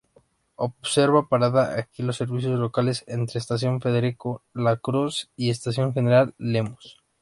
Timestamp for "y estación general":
5.35-6.33